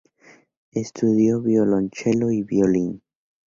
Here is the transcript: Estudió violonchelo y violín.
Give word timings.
Estudió 0.71 1.41
violonchelo 1.43 2.31
y 2.31 2.41
violín. 2.41 3.03